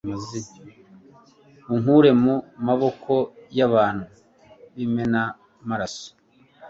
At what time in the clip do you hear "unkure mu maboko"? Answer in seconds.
1.73-3.13